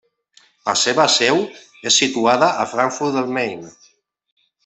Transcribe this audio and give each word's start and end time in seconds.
La 0.69 0.73
seva 0.83 1.03
seu 1.15 1.43
és 1.91 1.99
situada 2.03 2.49
a 2.65 2.67
Frankfurt 2.73 3.17
del 3.19 3.31
Main. 3.39 3.65